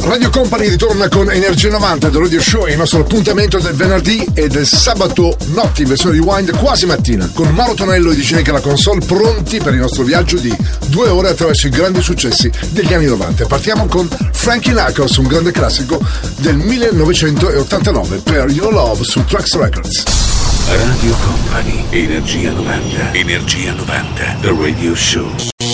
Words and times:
Radio 0.00 0.30
Company 0.30 0.68
ritorna 0.68 1.08
con 1.08 1.30
Energia 1.30 1.70
90 1.70 2.08
del 2.08 2.22
Radio 2.22 2.40
Show, 2.40 2.66
il 2.66 2.76
nostro 2.76 3.00
appuntamento 3.00 3.58
del 3.58 3.74
venerdì 3.74 4.24
e 4.32 4.48
del 4.48 4.66
sabato 4.66 5.36
notte 5.48 5.82
in 5.82 5.88
versione 5.88 6.16
rewind 6.16 6.56
quasi 6.56 6.86
mattina, 6.86 7.28
con 7.34 7.48
Mauro 7.50 7.74
Tonello 7.74 8.10
e 8.10 8.14
di 8.14 8.22
Cineca 8.22 8.52
la 8.52 8.60
console 8.60 9.04
pronti 9.04 9.58
per 9.58 9.74
il 9.74 9.80
nostro 9.80 10.04
viaggio 10.04 10.38
di 10.38 10.54
due 10.86 11.08
ore 11.08 11.28
attraverso 11.28 11.66
i 11.66 11.70
grandi 11.70 12.00
successi 12.00 12.50
degli 12.70 12.94
anni 12.94 13.06
90. 13.06 13.46
Partiamo 13.46 13.86
con 13.86 14.08
Frankie 14.32 14.72
Knuckles, 14.72 15.16
un 15.16 15.26
grande 15.26 15.52
classico 15.52 16.00
del 16.36 16.56
1989 16.56 18.18
per 18.18 18.48
Your 18.50 18.72
Love 18.72 19.04
su 19.04 19.22
Trax 19.24 19.56
Records. 19.56 20.04
Radio 20.68 21.14
Company, 21.24 21.84
Energia 21.90 22.50
90. 22.52 23.12
Energia 23.12 23.72
90, 23.72 24.36
The 24.40 24.54
Radio 24.58 24.94
Show. 24.94 25.67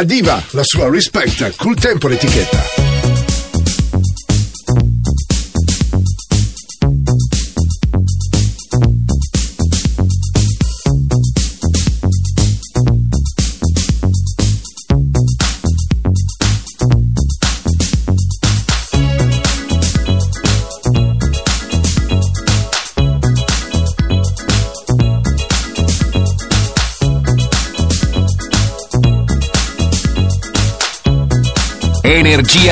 A 0.00 0.02
Diva, 0.02 0.42
la 0.52 0.62
sua 0.64 0.88
Respect, 0.88 1.56
col 1.56 1.74
tempo 1.74 2.08
l'etichetta. 2.08 2.79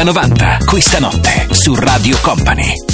90, 0.04 0.58
questa 0.66 0.98
notte 0.98 1.48
su 1.50 1.74
Radio 1.74 2.18
Company. 2.20 2.87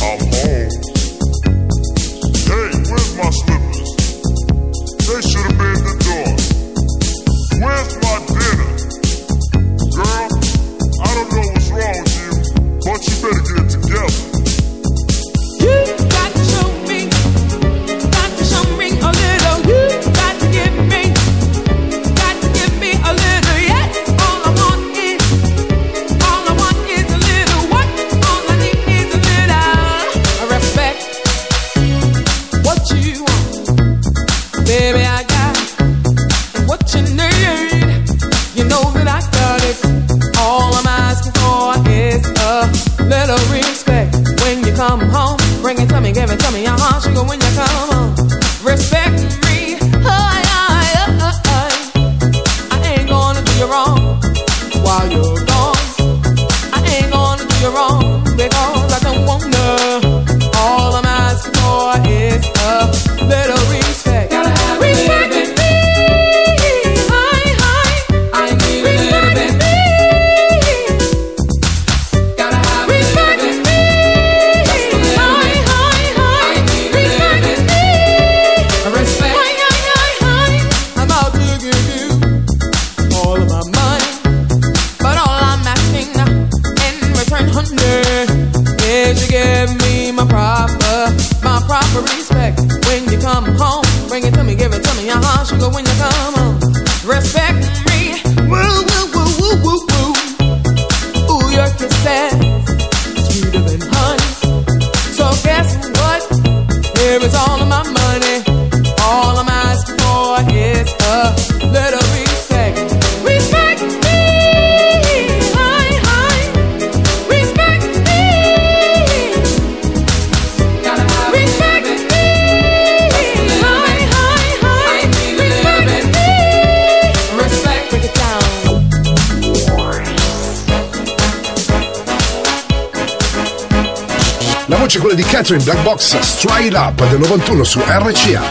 Catherine 135.23 135.63
Black 135.63 135.83
Box 135.83 136.19
Stride 136.21 136.77
Up 136.77 137.09
del 137.09 137.19
91 137.21 137.65
su 137.65 137.81
RCA. 137.81 138.43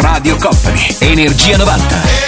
Radio 0.00 0.36
Company, 0.36 0.96
Energia 1.00 1.56
90. 1.56 2.25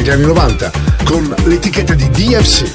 Degli 0.00 0.08
anni 0.10 0.24
90 0.24 0.70
con 1.04 1.34
l'etichetta 1.44 1.92
di 1.92 2.08
DFC. 2.08 2.72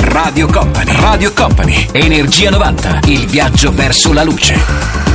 Radio 0.00 0.48
Company, 0.48 1.00
Radio 1.00 1.32
Company, 1.32 1.88
Energia 1.92 2.50
90, 2.50 3.00
il 3.04 3.26
viaggio 3.26 3.72
verso 3.72 4.12
la 4.12 4.24
luce. 4.24 5.05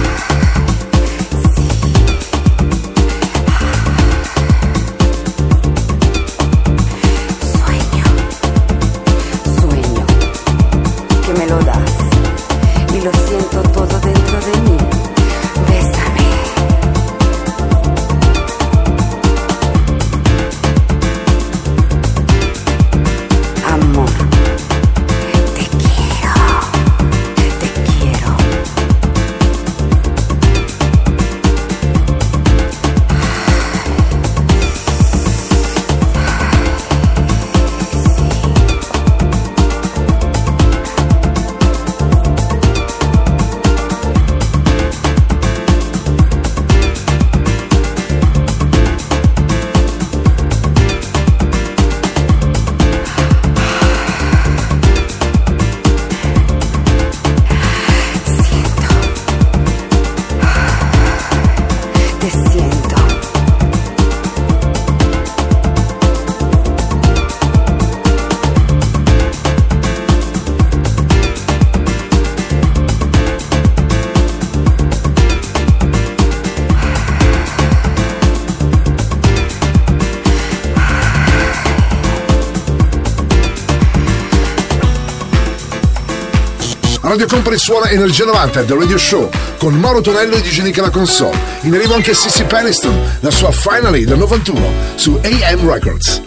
Radio 87.21 87.35
Company 87.35 87.59
suona 87.59 87.89
Energia 87.91 88.25
90 88.25 88.63
The 88.63 88.73
Radio 88.73 88.97
Show 88.97 89.29
con 89.59 89.75
Mauro 89.75 90.01
Tonello 90.01 90.37
e 90.37 90.41
DJ 90.41 90.61
Nick 90.61 90.79
alla 90.79 90.89
console. 90.89 91.37
In 91.61 91.75
arrivo 91.75 91.93
anche 91.93 92.15
Sissy 92.15 92.45
Peniston, 92.45 92.99
la 93.19 93.29
sua 93.29 93.51
Finally 93.51 94.05
del 94.05 94.17
91 94.17 94.73
su 94.95 95.19
AM 95.21 95.69
Records. 95.69 96.21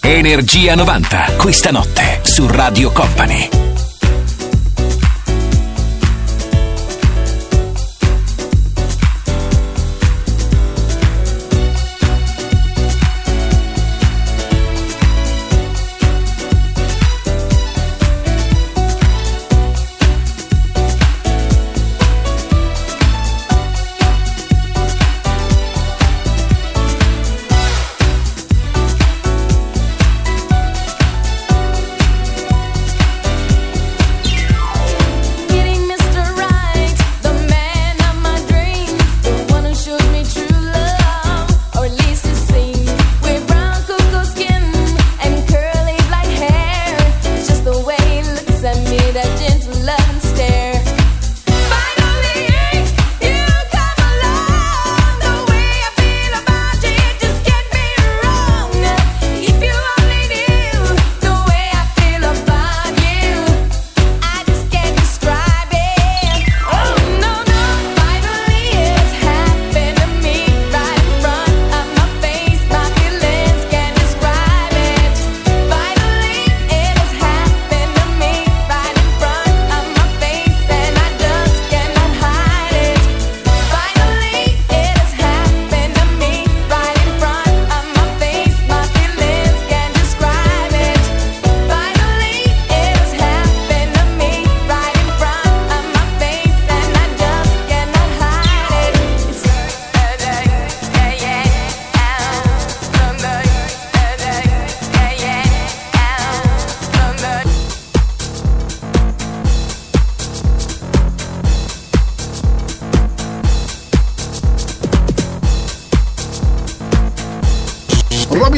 Energia 0.00 0.74
90, 0.74 1.34
questa 1.36 1.70
notte 1.70 2.18
su 2.22 2.48
Radio 2.48 2.90
Company. 2.90 3.63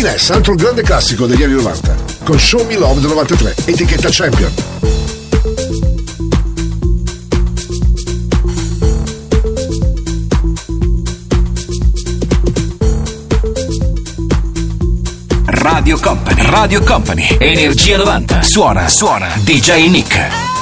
Ness, 0.06 0.30
altro 0.30 0.54
grande 0.54 0.82
classico 0.82 1.26
degli 1.26 1.42
anni 1.42 1.54
90, 1.54 1.96
con 2.22 2.38
Show 2.38 2.64
Me 2.64 2.76
Love 2.76 3.00
del 3.00 3.10
93, 3.10 3.54
etichetta 3.64 4.08
Champion. 4.08 4.52
Radio 15.46 15.98
Company, 15.98 16.42
Radio 16.50 16.82
Company, 16.84 17.36
Energia 17.40 17.96
90, 17.96 18.42
suona, 18.42 18.88
suona, 18.88 19.26
DJ 19.42 19.88
Nick. 19.88 20.55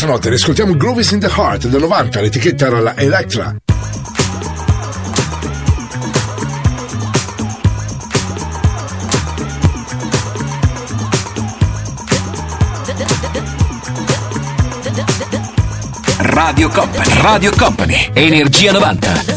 Questa 0.00 0.06
notte, 0.16 0.30
riscoltiamo 0.30 0.76
Groovies 0.76 1.10
in 1.10 1.20
the 1.20 1.26
Heart 1.26 1.66
del 1.66 1.80
90, 1.82 2.20
l'etichetta 2.22 2.66
era 2.68 2.80
la 2.80 2.96
Electra. 2.96 3.54
Radio 16.18 16.68
Company, 16.70 17.20
Radio 17.20 17.50
Company, 17.54 18.10
Energia 18.14 18.72
90. 18.72 19.29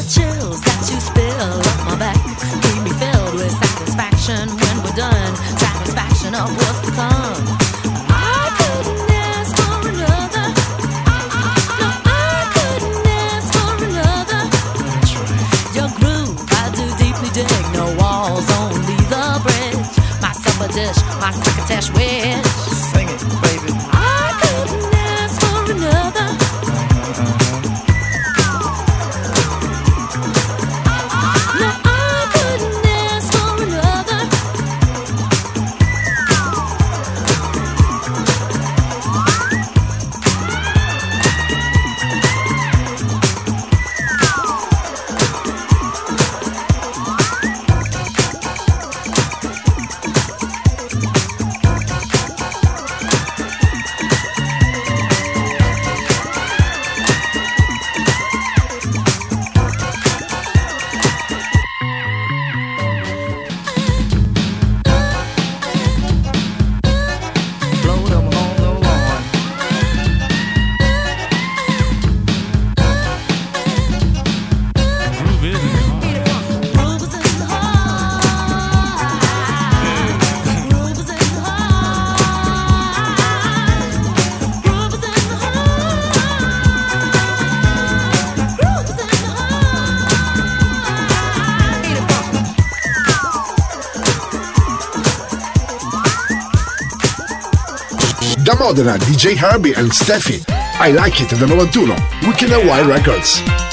Modena, 98.60 98.98
DJ 98.98 99.36
Herbie 99.36 99.74
and 99.74 99.92
Steffi. 99.92 100.44
I 100.80 100.92
Like 100.92 101.22
It 101.22 101.30
del 101.30 101.48
91. 101.48 101.96
Weekend 102.28 102.68
Wild 102.68 102.88
Records. 102.88 103.73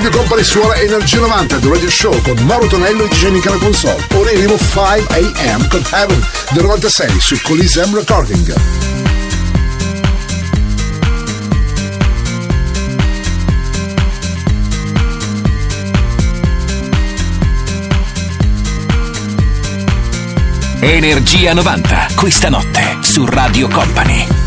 Radio 0.00 0.18
Company 0.18 0.42
suona 0.42 0.74
Energia 0.76 1.20
90 1.20 1.58
The 1.58 1.68
Radio 1.68 1.90
Show 1.90 2.22
con 2.22 2.38
Mauro 2.46 2.66
Tonello 2.68 3.04
e 3.04 3.08
DJ 3.08 3.32
Nicola 3.32 3.58
Console. 3.58 4.02
Ora 4.14 4.30
arrivo 4.30 4.56
5 4.56 5.50
AM 5.50 5.68
con 5.68 5.82
Heaven 5.92 6.26
del 6.52 6.62
96 6.62 7.20
su 7.20 7.38
Coliseum 7.42 7.94
Recording. 7.94 8.54
Energia 20.80 21.52
90, 21.52 22.08
questa 22.14 22.48
notte 22.48 22.96
su 23.02 23.26
Radio 23.26 23.68
Company. 23.68 24.39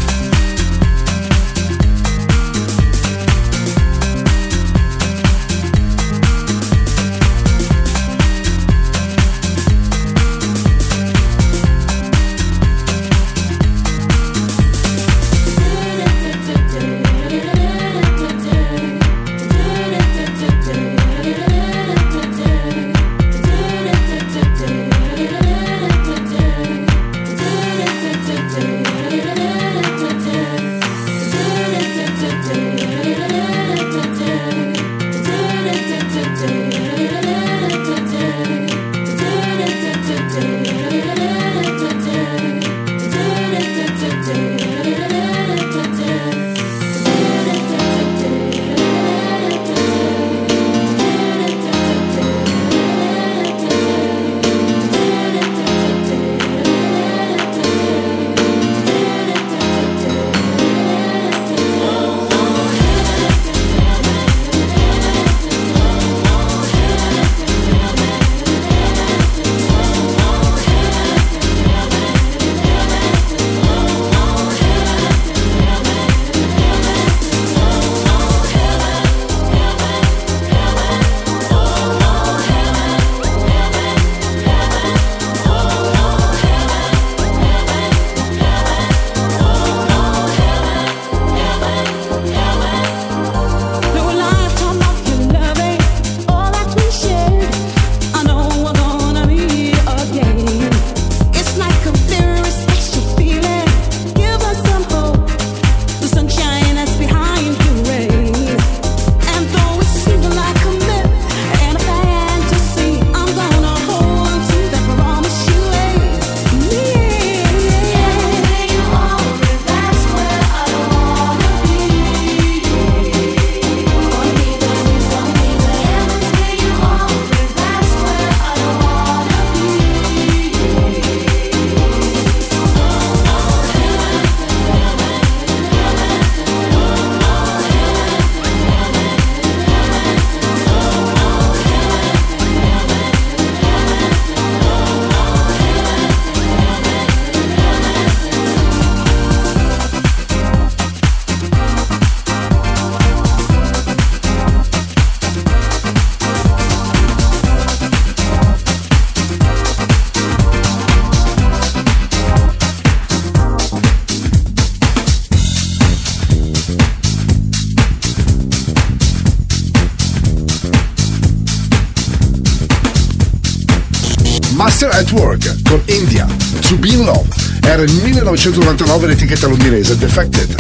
Master 175.14 175.20
at 175.20 175.20
Work 175.20 175.62
con 175.64 175.82
India, 175.86 176.26
To 176.68 176.78
Be 176.78 176.90
in 176.90 177.06
Love. 177.06 177.28
Era 177.62 177.84
il 177.84 177.94
1999 178.04 179.08
l'etichetta 179.08 179.48
londinese 179.48 179.98
Defected. 179.98 180.56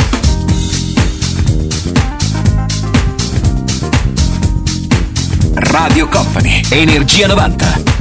Radio 5.56 6.08
Company, 6.08 6.62
Energia 6.70 7.28
90. 7.28 7.93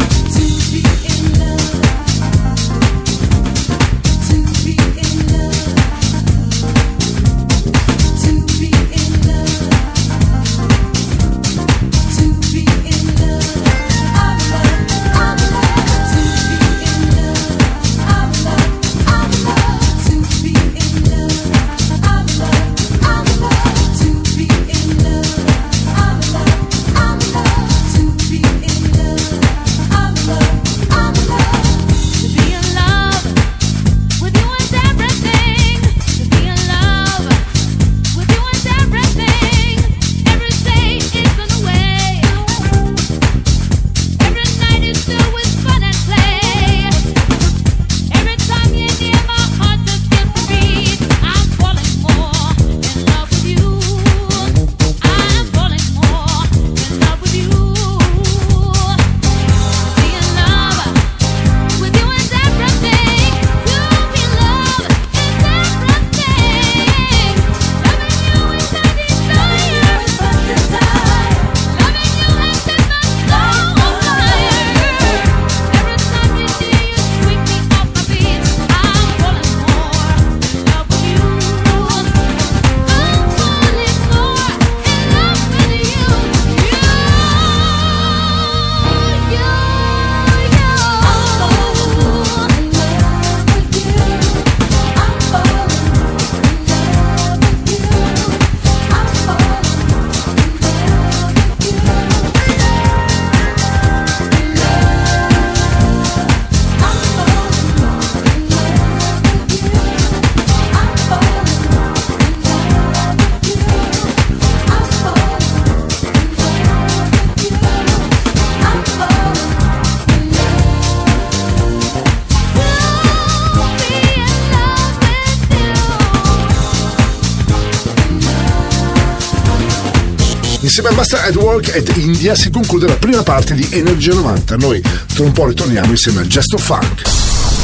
Master 131.32 131.76
at 131.76 131.96
India 131.96 132.34
si 132.34 132.50
conclude 132.50 132.86
la 132.86 132.96
prima 132.96 133.22
parte 133.22 133.54
di 133.54 133.66
Energia 133.72 134.12
90. 134.12 134.56
Noi 134.56 134.82
tra 135.14 135.24
un 135.24 135.32
po' 135.32 135.46
ritorniamo 135.46 135.90
insieme 135.90 136.20
a 136.20 136.26
Gesto 136.26 136.58
Funk. 136.58 137.02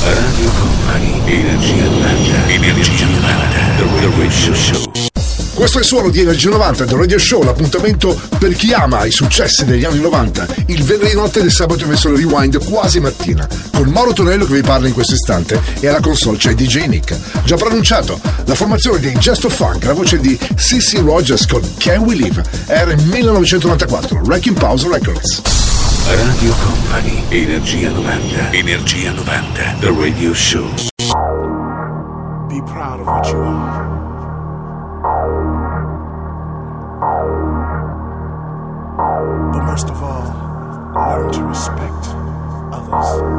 Radio 0.05 0.51
Company, 0.59 1.21
Energia 1.27 1.85
90, 1.85 2.49
Energia 2.49 3.07
90, 3.07 3.29
The 3.77 4.11
Radio 4.17 4.55
Show. 4.55 5.08
Questo 5.59 5.79
è 5.79 5.81
il 5.81 5.89
suono 5.89 6.09
di 6.09 6.21
Energia 6.21 6.51
90 6.51 6.85
del 6.85 6.97
Radio 6.97 7.19
Show, 7.19 7.43
l'appuntamento 7.43 8.17
per 8.39 8.55
chi 8.55 8.73
ama 8.73 9.05
i 9.05 9.11
successi 9.11 9.65
degli 9.65 9.85
anni 9.85 9.99
90, 9.99 10.47
il 10.67 10.85
venerdì 10.85 11.15
notte 11.15 11.41
del 11.41 11.51
sabato 11.51 11.83
in 11.83 11.89
versione 11.89 12.17
rewind 12.17 12.65
quasi 12.65 13.01
mattina, 13.01 13.45
con 13.73 13.89
Mauro 13.89 14.13
Tonello 14.13 14.47
che 14.47 14.55
vi 14.55 14.61
parla 14.61 14.87
in 14.87 14.95
questo 14.95 15.15
istante 15.15 15.61
e 15.81 15.89
alla 15.89 15.99
console 15.99 16.39
c'è 16.39 16.55
DJ 16.55 16.87
Nick. 16.87 17.19
Già 17.43 17.57
pronunciato, 17.57 18.21
la 18.45 18.55
formazione 18.55 19.01
di 19.01 19.13
Gesto 19.19 19.49
Funk, 19.49 19.83
la 19.85 19.95
voce 19.95 20.21
di 20.21 20.39
C.C. 20.39 21.01
Rogers 21.01 21.45
con 21.47 21.61
Can 21.79 22.05
We 22.05 22.15
Live, 22.15 22.41
era 22.67 22.93
in 22.93 23.01
1994, 23.09 24.21
Wrecking 24.27 24.57
Pause 24.57 24.89
Records. 24.89 25.43
Radio 26.07 26.55
Company, 26.63 27.25
Energia 27.31 27.91
90, 27.91 28.53
Energia 28.53 29.11
90, 29.11 29.77
The 29.81 29.91
Radio 29.91 30.33
Show. 30.33 30.71
Be 32.47 32.63
proud 32.63 33.01
of 33.01 33.07
what 33.09 33.27
you 33.27 33.41
are. 33.43 34.08
But 35.01 35.29
most 39.63 39.91
of 39.91 40.03
all, 40.03 40.35
learn 40.95 41.33
to 41.35 41.45
respect 41.45 42.09
others. 42.73 43.39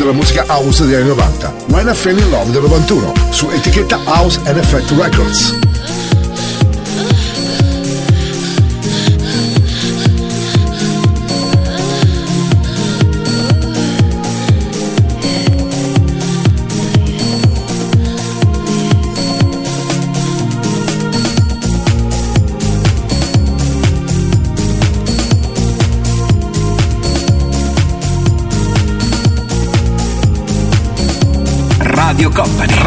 Della 0.00 0.12
musica 0.12 0.44
house 0.48 0.86
degli 0.86 0.94
anni 0.94 1.08
90, 1.08 1.54
When 1.68 1.86
I 1.86 1.94
Fell 1.94 2.18
in 2.18 2.30
Love 2.30 2.50
del 2.50 2.62
91, 2.62 3.12
su 3.30 3.50
etichetta 3.50 3.98
House 4.04 4.40
and 4.46 4.56
Effect 4.56 4.90
Records. 4.92 5.69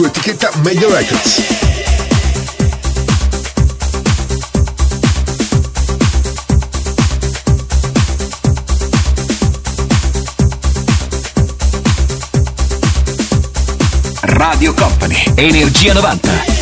Su 0.00 0.06
etichetta 0.06 0.50
Media 0.62 0.88
Records. 0.88 1.42
Radio 14.22 14.72
Company, 14.74 15.22
Energia 15.36 15.92
90. 15.92 16.59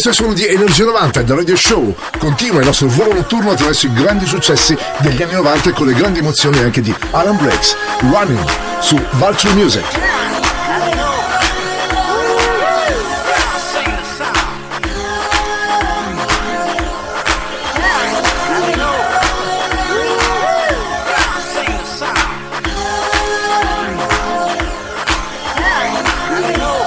Questo 0.00 0.14
è 0.14 0.16
il 0.16 0.28
suono 0.28 0.38
di 0.40 0.46
Energia 0.46 0.84
90 0.84 1.22
del 1.22 1.36
Radio 1.38 1.56
Show. 1.56 1.92
Continua 2.18 2.60
il 2.60 2.66
nostro 2.66 2.86
volo 2.86 3.14
notturno 3.14 3.50
attraverso 3.50 3.86
i 3.86 3.92
grandi 3.92 4.26
successi 4.26 4.78
degli 4.98 5.20
anni 5.20 5.32
90 5.32 5.72
con 5.72 5.88
le 5.88 5.92
grandi 5.92 6.20
emozioni 6.20 6.60
anche 6.60 6.80
di 6.80 6.94
Alan 7.10 7.36
Breaks, 7.36 7.74
Running 8.02 8.48
su 8.78 8.96
Vulture 9.14 9.54
Music. 9.54 9.82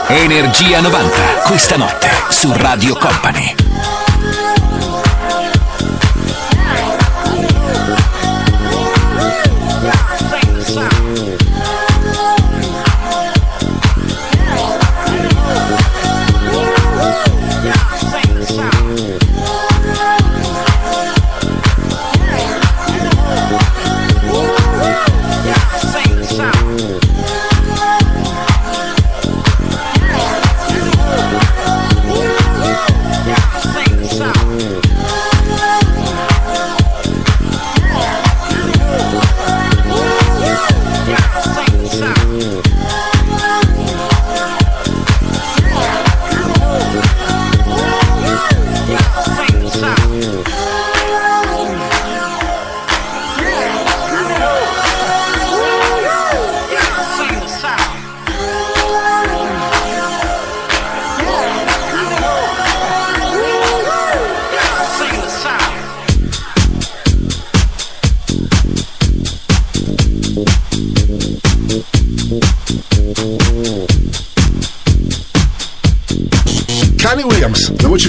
Energia 0.07 0.82
90, 0.82 1.40
questa 1.51 1.75
notte 1.75 2.07
su 2.29 2.49
Radio 2.53 2.95
Company. 2.95 3.70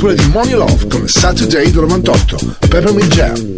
Quella 0.03 0.21
di 0.21 0.29
Money 0.31 0.55
Love 0.55 0.89
con 0.89 1.07
Saturday 1.07 1.71
del 1.71 1.83
98, 1.83 2.57
Peppermint 2.59 3.15
Jam. 3.15 3.52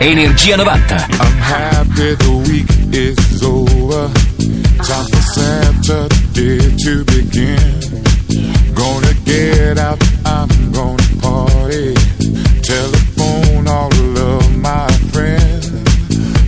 Energia 0.00 0.56
90. 0.56 0.94
I'm 1.20 1.36
happy 1.36 2.14
the 2.14 2.32
week 2.48 2.70
is 2.90 3.42
over. 3.44 4.08
Time 4.80 5.06
for 5.12 5.24
Saturday 5.36 6.58
to 6.84 7.04
begin. 7.04 7.60
Gonna 8.74 9.12
get 9.26 9.76
out, 9.76 10.00
I'm 10.24 10.48
gonna 10.72 11.02
party. 11.20 11.92
Telephone 12.62 13.68
all 13.68 13.92
of 13.92 14.56
my 14.56 14.88
friends. 15.12 15.70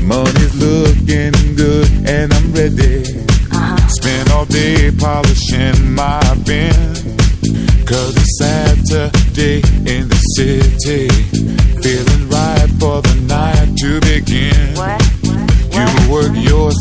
Money's 0.00 0.54
looking 0.56 1.54
good 1.54 2.08
and 2.08 2.32
I'm 2.32 2.54
ready. 2.54 3.04
Uh-huh. 3.52 3.88
Spend 3.88 4.30
all 4.30 4.46
day 4.46 4.90
polishing 4.92 5.41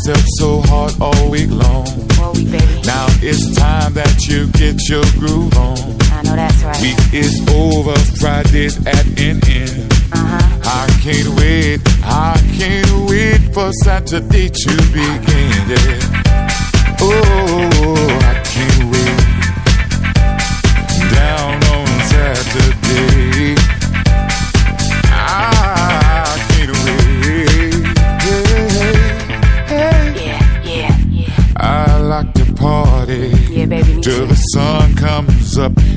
yourself 0.06 0.26
so 0.38 0.60
hard 0.62 0.92
all 1.00 1.30
week 1.30 1.50
long. 1.50 1.86
All 2.20 2.32
week, 2.34 2.50
baby. 2.50 2.82
Now 2.84 3.06
it's 3.22 3.54
time 3.56 3.94
that 3.94 4.26
you 4.26 4.46
get 4.52 4.88
your 4.88 5.04
groove 5.18 5.56
on. 5.56 5.78
I 6.10 6.22
know 6.22 6.36
that's 6.36 6.62
right. 6.62 6.80
Week 6.80 6.98
is 7.12 7.34
over, 7.50 7.96
Friday's 8.18 8.78
at 8.86 9.06
an 9.18 9.40
end. 9.48 9.92
Uh-huh. 10.12 10.60
I 10.64 10.86
can't 11.02 11.28
wait, 11.38 11.80
I 12.04 12.38
can't 12.58 13.10
wait 13.10 13.54
for 13.54 13.72
Saturday 13.84 14.48
to 14.48 14.76
begin. 14.92 15.52
Yeah. 15.70 16.96
Oh, 17.00 18.18
I 18.22 18.41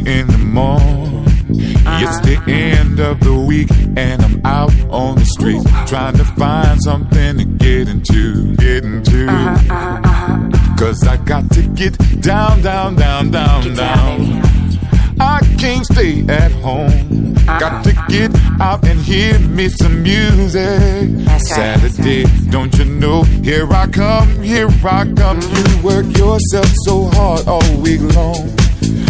in 0.05 0.27
the 0.27 0.37
morning. 0.37 1.25
It's 1.87 2.19
the 2.21 2.41
end 2.47 2.99
of 2.99 3.19
the 3.19 3.33
week 3.33 3.69
and 3.95 4.21
I'm 4.21 4.45
out 4.45 4.73
on 4.89 5.15
the 5.15 5.25
street 5.25 5.61
trying 5.87 6.17
to 6.17 6.25
find 6.25 6.81
something 6.83 7.37
to 7.37 7.45
get 7.45 7.87
into, 7.87 8.55
get 8.55 8.83
into. 8.83 9.25
Cause 10.77 11.07
I 11.07 11.17
got 11.17 11.49
to 11.51 11.61
get 11.69 11.97
down, 12.21 12.61
down, 12.61 12.95
down, 12.95 13.31
down, 13.31 13.73
down, 13.73 13.75
down. 13.75 14.41
I 15.19 15.39
can't 15.57 15.85
stay 15.85 16.25
at 16.27 16.51
home. 16.51 17.33
Got 17.45 17.83
to 17.85 17.93
get 18.09 18.31
out 18.59 18.83
and 18.85 18.99
hear 18.99 19.39
me 19.39 19.69
some 19.69 20.03
music. 20.03 21.09
Saturday, 21.39 22.25
don't 22.49 22.77
you 22.77 22.85
know? 22.85 23.23
Here 23.23 23.71
I 23.71 23.87
come, 23.87 24.41
here 24.41 24.67
I 24.83 25.11
come. 25.15 25.39
You 25.41 25.83
work 25.83 26.05
yourself 26.17 26.67
so 26.85 27.05
hard 27.13 27.47
all 27.47 27.81
week 27.81 28.01
long. 28.15 28.51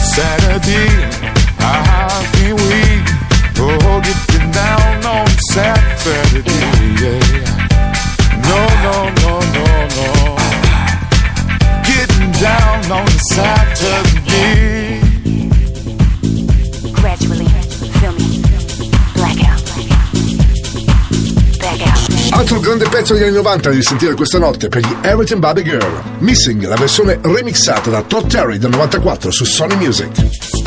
Saturday, 0.00 0.88
oh, 1.60 2.20
down 4.52 5.04
on 5.06 5.28
Saturday. 5.52 6.50
Yeah. 7.00 7.20
No, 8.48 8.60
no, 8.84 8.96
no, 9.22 9.32
no, 9.56 9.66
no. 9.96 10.36
Down 12.40 12.90
on 12.90 13.06
Saturday. 13.34 14.79
Altro 22.32 22.60
grande 22.60 22.88
pezzo 22.88 23.14
degli 23.14 23.24
anni 23.24 23.34
90 23.34 23.70
di 23.70 23.82
sentire 23.82 24.14
questa 24.14 24.38
notte 24.38 24.68
per 24.68 24.82
gli 24.82 24.96
Everything 25.02 25.40
Baby 25.40 25.62
Girl. 25.62 26.02
Missing, 26.18 26.66
la 26.66 26.76
versione 26.76 27.18
remixata 27.22 27.90
da 27.90 28.02
Todd 28.02 28.28
Terry 28.28 28.58
del 28.58 28.70
94 28.70 29.30
su 29.30 29.44
Sony 29.44 29.76
Music. 29.76 30.59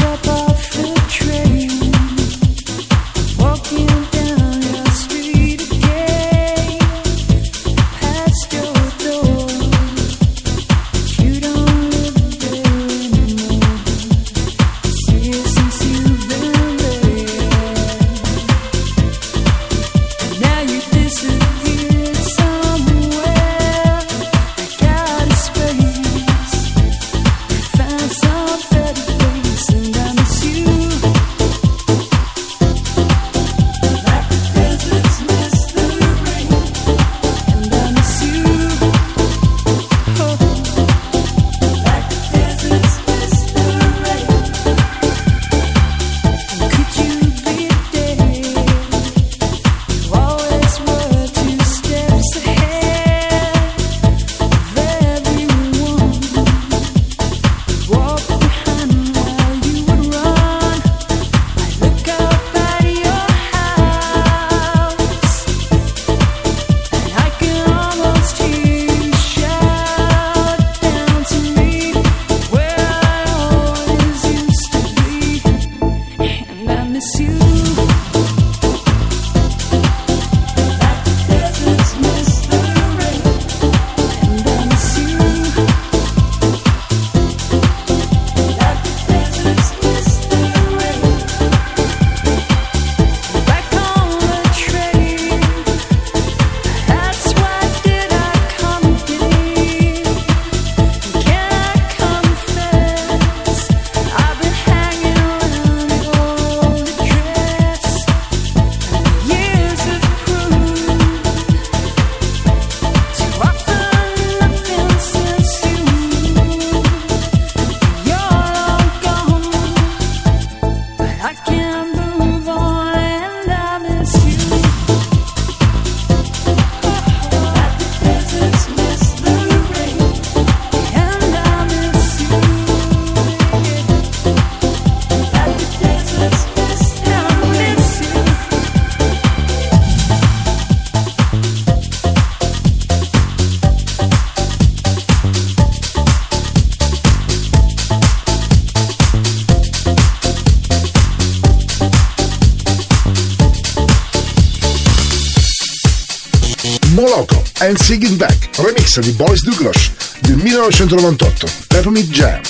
di 159.02 159.12
Boris 159.12 159.44
Douglas 159.44 159.92
del 160.20 160.36
1998, 160.36 161.48
Peppermint 161.68 162.10
Jam. 162.10 162.42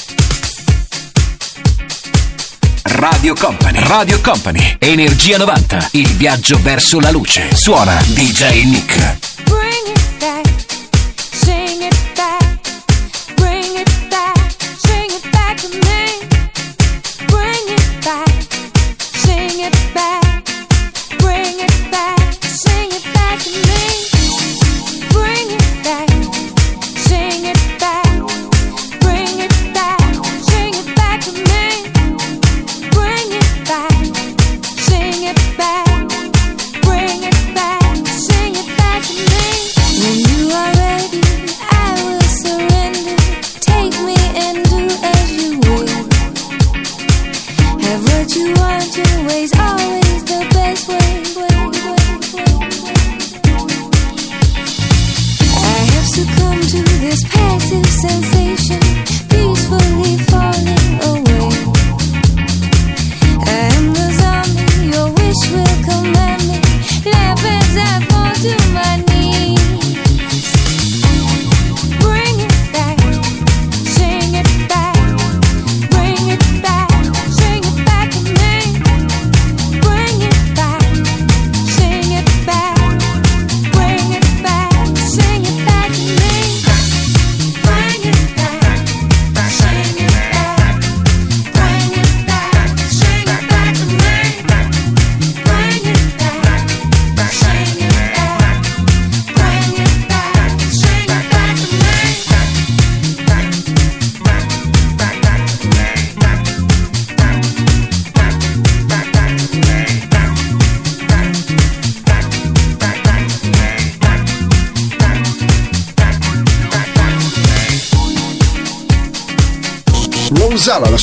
Radio 2.84 3.34
Company, 3.34 3.80
Radio 3.88 4.20
Company, 4.20 4.76
Energia 4.80 5.38
90, 5.38 5.90
il 5.92 6.10
viaggio 6.10 6.60
verso 6.62 7.00
la 7.00 7.12
luce. 7.12 7.56
Suona 7.56 7.96
DJ 8.08 8.64
Nick. 8.66 9.23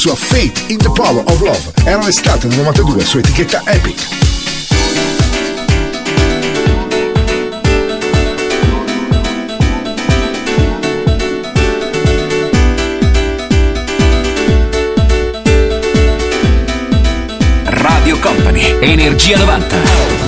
sua 0.01 0.15
Faith 0.15 0.71
in 0.71 0.79
the 0.79 0.89
Power 0.89 1.23
of 1.27 1.41
Love 1.43 1.73
era 1.85 2.03
l'estate 2.03 2.49
del 2.49 2.57
92 2.57 3.05
su 3.05 3.19
etichetta 3.19 3.63
Epic. 3.67 4.09
Radio 17.65 18.19
Company, 18.21 18.79
Energia 18.81 19.37
90. 19.37 20.20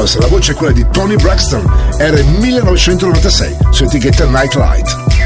Knuckles, 0.00 0.18
la 0.18 0.26
voce 0.28 0.52
è 0.52 0.54
quella 0.54 0.72
di 0.72 0.86
Tony 0.90 1.16
Braxton, 1.16 1.64
era 1.98 2.18
il 2.18 2.26
1996 2.26 3.56
su 3.70 3.84
etichetta 3.84 4.24
Nightlight. 4.26 5.19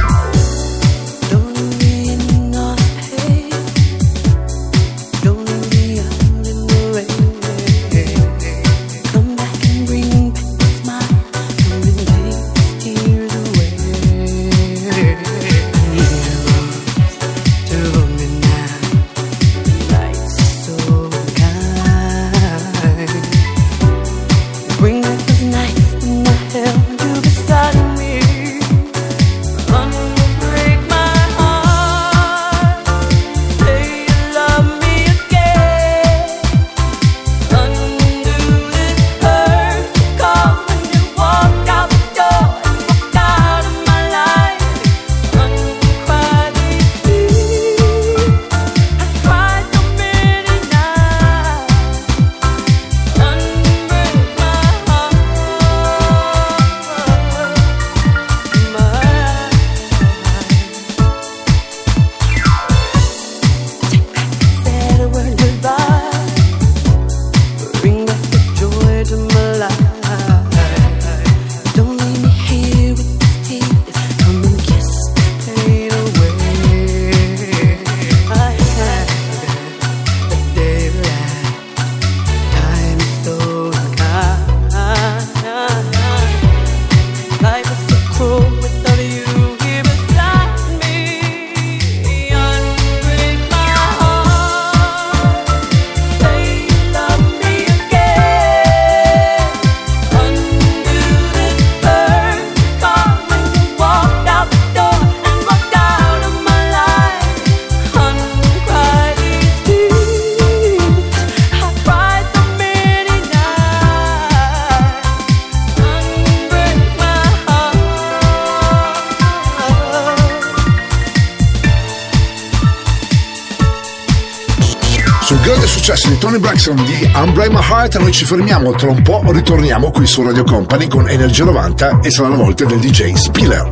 Ci 128.15 128.25
fermiamo, 128.25 128.71
tra 128.77 128.91
un 128.91 129.03
po' 129.03 129.25
ritorniamo 129.33 129.91
qui 129.91 130.07
su 130.07 130.23
Radio 130.23 130.45
Company 130.45 130.87
con 130.87 131.09
Energia 131.09 131.43
90 131.43 131.99
e 132.01 132.13
sarà 132.13 132.29
la 132.29 132.37
volta 132.37 132.65
del 132.65 132.79
DJ 132.79 133.13
Spiller. 133.15 133.67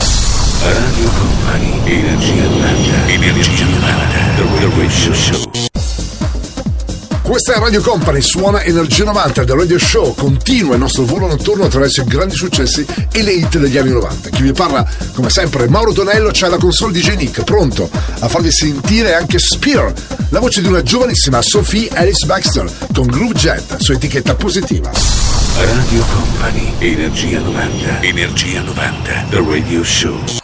Radio 0.64 1.10
Company, 1.16 1.80
Energia 1.84 2.42
90, 2.42 3.06
Energia 3.06 3.64
90, 3.66 4.04
The 4.34 4.68
Radio 4.74 5.14
Show. 5.14 5.50
Questa 7.22 7.54
è 7.54 7.58
Radio 7.60 7.80
Company, 7.80 8.20
suona 8.20 8.62
Energia 8.64 9.04
90 9.04 9.44
del 9.44 9.56
Radio 9.56 9.78
Show, 9.78 10.12
continua 10.16 10.74
il 10.74 10.80
nostro 10.80 11.04
volo 11.04 11.28
notturno 11.28 11.64
attraverso 11.64 12.02
i 12.02 12.04
grandi 12.04 12.34
successi 12.34 12.84
e 13.12 13.22
le 13.22 13.32
hit 13.32 13.58
degli 13.58 13.78
anni 13.78 13.90
90. 13.90 14.28
Chi 14.30 14.42
vi 14.42 14.52
parla, 14.52 14.84
come 15.14 15.30
sempre, 15.30 15.68
Mauro 15.68 15.92
Tonello, 15.92 16.30
c'è 16.30 16.48
la 16.48 16.58
console 16.58 16.92
DJ 16.92 17.14
Nick, 17.14 17.44
pronto 17.44 17.88
a 18.18 18.28
farvi 18.28 18.50
sentire 18.50 19.14
anche 19.14 19.38
Spear, 19.38 19.92
la 20.32 20.40
voce 20.40 20.62
di 20.62 20.66
una 20.66 20.82
giovanissima 20.82 21.42
Sophie 21.42 21.90
Alice 21.92 22.24
Baxter 22.26 22.64
con 22.94 23.06
Groove 23.06 23.34
Jet 23.34 23.76
su 23.76 23.92
etichetta 23.92 24.34
positiva. 24.34 24.90
Radio 25.58 26.04
Company, 26.10 26.72
Energia 26.78 27.38
90, 27.38 28.00
Energia 28.00 28.62
90, 28.62 29.26
The 29.28 29.44
Radio 29.46 29.84
Show. 29.84 30.41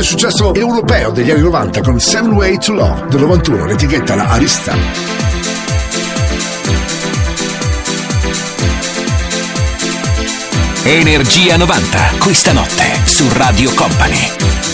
Grande 0.00 0.02
successo 0.02 0.54
europeo 0.54 1.10
degli 1.10 1.30
anni 1.30 1.42
90 1.42 1.82
con 1.82 2.00
Seven 2.00 2.32
Way 2.32 2.58
to 2.58 2.72
Love 2.72 3.06
del 3.08 3.20
91, 3.20 3.66
l'etichetta 3.66 4.14
la 4.14 4.28
Arista. 4.28 4.76
Energia 10.82 11.56
90, 11.56 11.98
questa 12.18 12.52
notte 12.52 12.84
su 13.04 13.26
Radio 13.32 13.72
Company. 13.74 14.69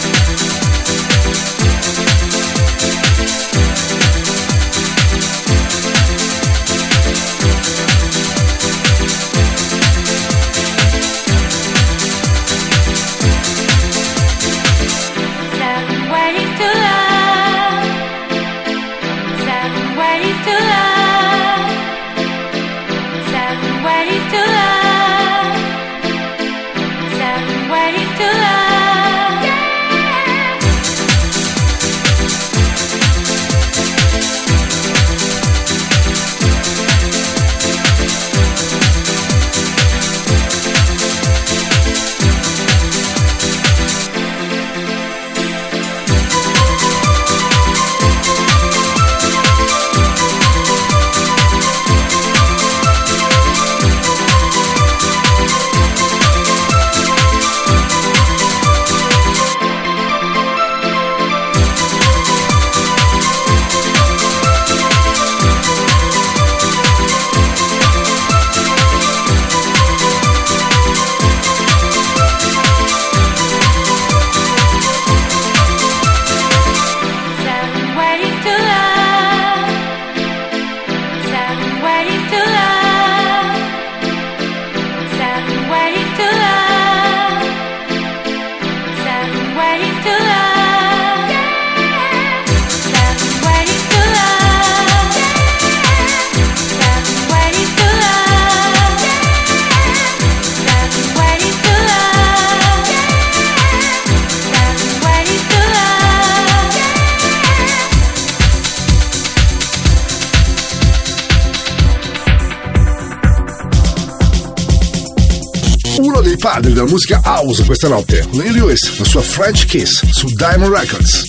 Musica 116.96 117.20
house 117.22 117.62
questa 117.66 117.88
notte, 117.88 118.26
Lee 118.32 118.52
Lewis, 118.52 118.96
la 118.96 119.04
sua 119.04 119.20
French 119.20 119.66
Kiss 119.66 120.02
su 120.12 120.28
Diamond 120.28 120.72
Records. 120.72 121.24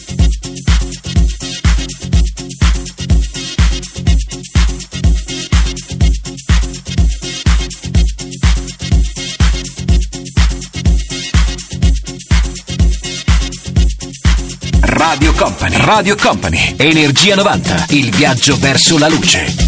Radio 14.79 15.33
Company, 15.33 15.75
Radio 15.79 16.15
Company, 16.15 16.75
Energia 16.77 17.35
90, 17.35 17.87
il 17.89 18.09
viaggio 18.11 18.55
verso 18.57 18.97
la 18.97 19.09
luce. 19.09 19.66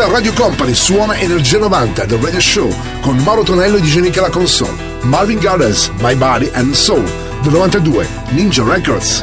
È 0.00 0.08
Radio 0.08 0.32
Company, 0.32 0.72
suona 0.72 1.18
Energia 1.18 1.58
90 1.58 2.06
del 2.06 2.18
Radio 2.20 2.40
Show 2.40 2.74
con 3.02 3.18
Mauro 3.18 3.42
Tonello 3.42 3.78
DJ 3.78 3.98
Nick 3.98 4.16
alla 4.16 4.30
console. 4.30 4.72
Marvin 5.02 5.38
Gardens, 5.38 5.90
My 6.00 6.14
Body 6.14 6.48
and 6.54 6.72
Soul 6.72 7.04
del 7.42 7.52
92, 7.52 8.08
Ninja 8.30 8.64
Records. 8.64 9.22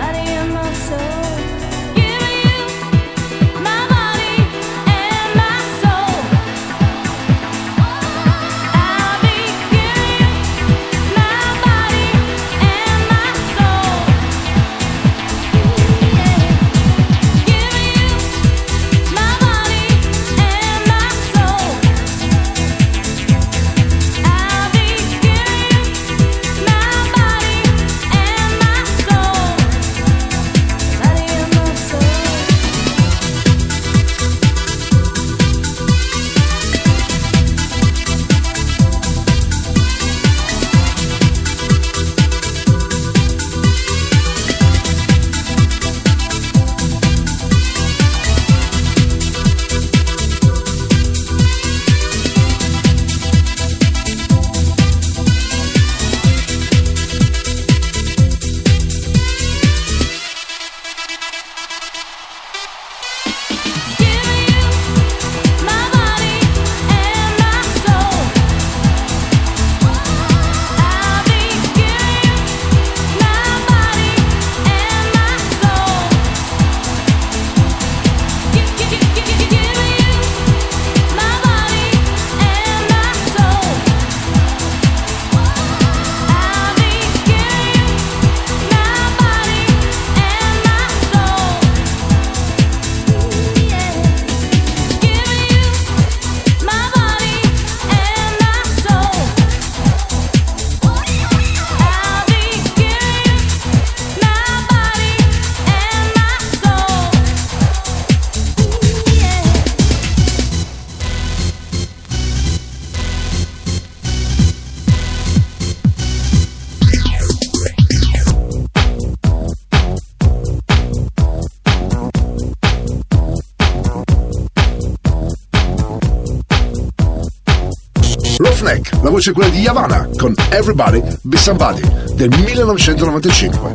Voce 129.17 129.31
quella 129.31 129.49
di 129.49 129.61
Yavanna 129.61 130.07
con 130.15 130.31
Everybody 130.51 131.01
Be 131.23 131.37
Somebody 131.37 131.81
del 132.13 132.29
1995. 132.29 133.73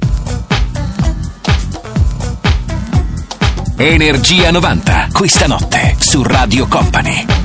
Energia 3.76 4.52
90, 4.52 5.08
questa 5.12 5.48
notte 5.48 5.96
su 5.98 6.22
Radio 6.22 6.68
Company. 6.68 7.41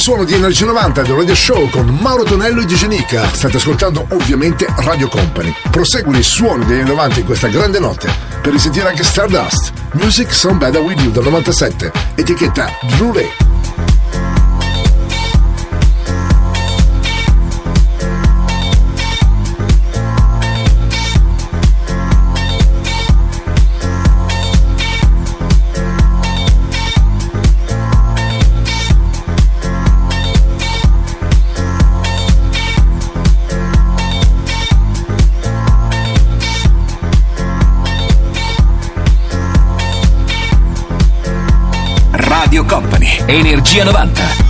Il 0.00 0.06
suono 0.06 0.24
di 0.24 0.32
Energia 0.32 0.64
90 0.64 1.02
del 1.02 1.14
Radio 1.14 1.34
Show 1.34 1.68
con 1.68 1.86
Mauro 2.00 2.22
Tonello 2.22 2.62
e 2.62 2.64
DJ 2.64 2.86
Nick. 2.86 3.36
State 3.36 3.58
ascoltando 3.58 4.06
ovviamente 4.12 4.66
Radio 4.78 5.08
Company. 5.08 5.54
Proseguono 5.70 6.16
i 6.16 6.22
suoni 6.22 6.64
degli 6.64 6.80
anni 6.80 6.88
90 6.88 7.20
in 7.20 7.26
questa 7.26 7.48
grande 7.48 7.78
notte 7.78 8.10
per 8.40 8.50
risentire 8.50 8.88
anche 8.88 9.04
Stardust, 9.04 9.72
Music 9.92 10.32
Sound 10.32 10.58
Better 10.58 10.80
With 10.80 11.00
You 11.00 11.10
del 11.10 11.24
97, 11.24 11.92
etichetta 12.14 12.70
Drew 12.96 13.12
Energia 43.30 43.84
90. 43.84 44.49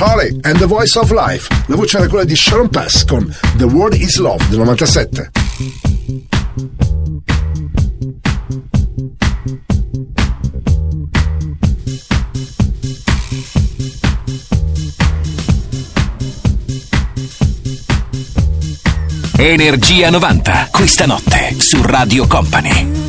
Holly 0.00 0.30
and 0.44 0.56
the 0.58 0.66
Voice 0.66 0.98
of 0.98 1.10
Life. 1.10 1.46
La 1.66 1.76
voce 1.76 1.98
era 1.98 2.08
quella 2.08 2.24
di 2.24 2.34
Sharon 2.34 2.70
Pass 2.70 3.04
con 3.04 3.30
The 3.56 3.64
World 3.64 4.00
is 4.00 4.16
Love 4.16 4.48
del 4.48 4.60
97. 4.60 5.30
Energia 19.36 20.08
90, 20.08 20.68
questa 20.70 21.04
notte 21.04 21.54
su 21.58 21.82
Radio 21.82 22.26
Company. 22.26 22.99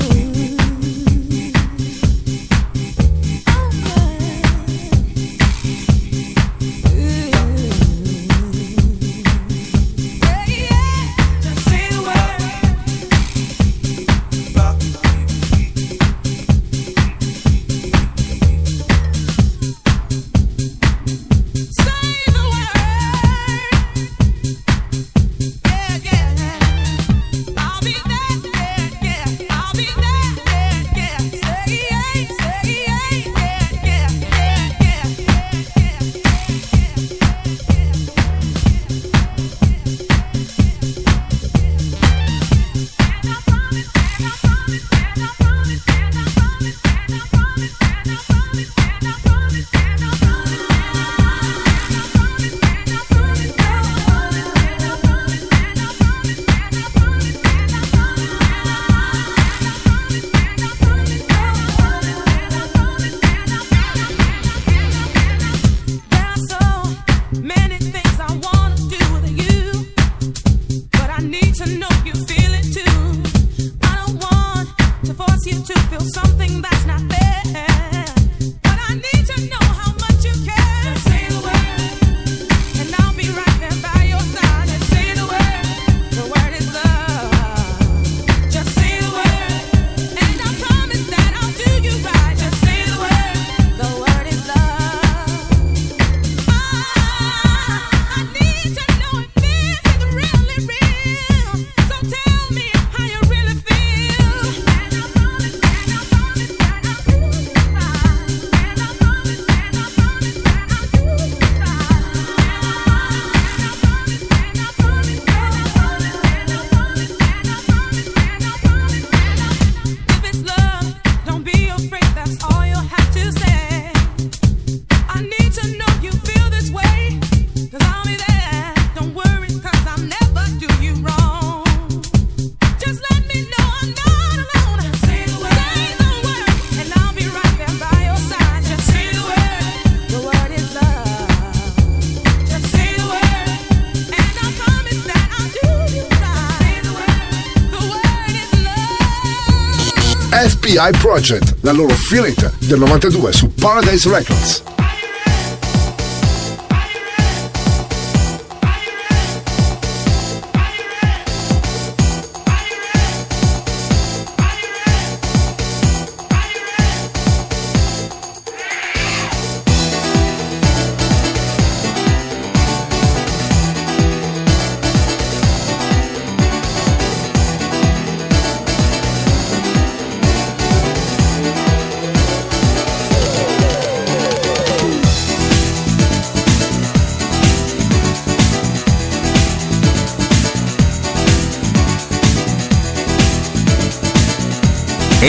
Project, 150.90 151.58
la 151.62 151.72
loro 151.72 151.94
Feel 151.94 152.28
It 152.28 152.52
del 152.62 152.80
92 152.80 153.34
su 153.34 153.50
Paradise 153.52 154.10
Records. 154.10 154.64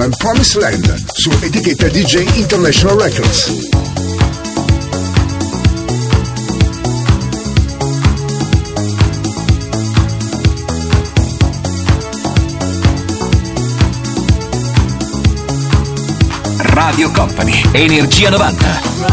Cleveland 0.00 0.16
Promise 0.16 0.58
Land 0.58 1.04
su 1.12 1.30
etichetta 1.42 1.88
DJ 1.88 2.26
International 2.36 2.98
Records. 2.98 3.52
Radio 16.56 17.10
Company, 17.10 17.62
Energia 17.72 18.30
90. 18.30 19.09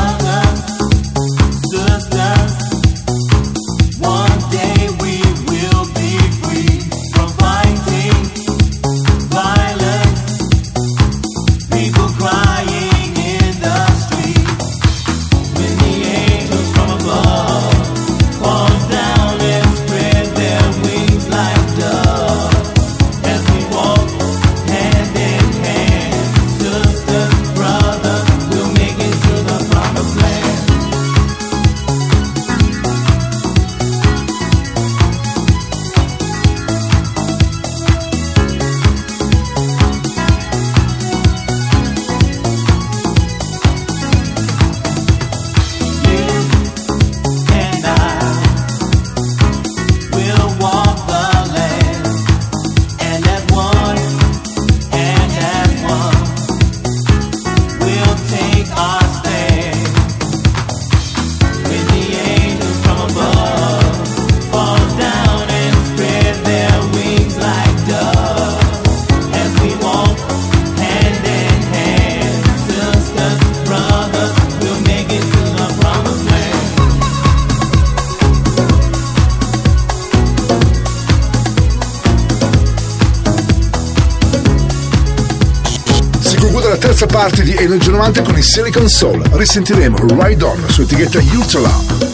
anni 87.74 87.86
90 87.86 88.22
con 88.22 88.38
il 88.38 88.44
Silicon 88.44 88.88
Soul. 88.88 89.22
Risentiremo 89.32 89.98
Ride 90.00 90.44
On 90.44 90.64
su 90.68 90.82
etichetta 90.82 91.20
Utah. 91.20 92.06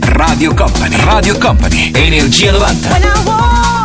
Radio 0.00 0.52
Company, 0.54 0.96
Radio 1.04 1.38
Company, 1.38 1.90
Energia 1.94 2.52
90. 2.52 3.75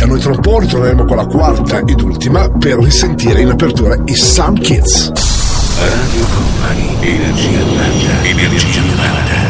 A 0.00 0.06
noi 0.06 0.20
tra 0.20 0.30
un 0.30 0.40
po' 0.40 0.58
ritorneremo 0.60 1.04
con 1.04 1.16
la 1.16 1.26
quarta 1.26 1.80
ed 1.80 2.00
ultima 2.00 2.48
per 2.48 2.78
risentire 2.78 3.40
in 3.40 3.50
apertura 3.50 3.96
i 4.04 4.14
Some 4.14 4.60
Kids. 4.60 5.12
Radio 5.78 6.24
Company, 6.34 6.96
Energia 7.00 7.58
90, 7.58 8.24
Energia 8.24 8.80
90, 8.80 8.96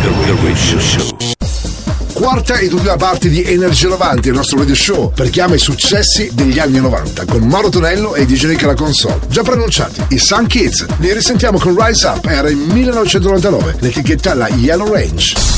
The 0.03 0.35
Radio 0.43 0.81
Show 0.81 1.37
quarta 2.19 2.59
ed 2.59 2.73
ultima 2.73 2.97
parte 2.97 3.29
di 3.29 3.45
Energia 3.45 3.87
90, 3.87 4.29
il 4.29 4.35
nostro 4.35 4.59
radio 4.59 4.75
show 4.75 5.13
per 5.13 5.31
chiama 5.31 5.55
i 5.55 5.59
successi 5.61 6.29
degli 6.33 6.59
anni 6.59 6.81
90 6.81 7.25
con 7.27 7.43
Mauro 7.47 7.69
Tonello 7.69 8.17
e 8.17 8.27
DJ 8.27 8.47
Nick 8.47 8.65
alla 8.65 8.75
console. 8.75 9.21
Già 9.29 9.43
pronunciati, 9.43 10.03
i 10.09 10.19
Sun 10.19 10.49
Kids. 10.49 10.85
Li 10.99 11.13
risentiamo 11.13 11.59
con 11.59 11.77
Rise 11.81 12.09
Up, 12.09 12.27
era 12.27 12.49
il 12.49 12.57
1999, 12.57 13.77
l'etichetta 13.79 14.35
la 14.35 14.49
Yellow 14.49 14.93
Range. 14.93 15.58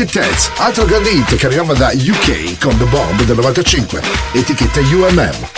Naked 0.00 0.50
altro 0.56 0.86
grande 0.86 1.10
hit 1.10 1.36
che 1.36 1.44
arrivava 1.44 1.74
da 1.74 1.92
UK 1.92 2.58
con 2.58 2.74
The 2.78 2.84
Bomb 2.84 3.22
del 3.22 3.36
95, 3.36 4.00
etichetta 4.32 4.80
UMM. 4.80 5.48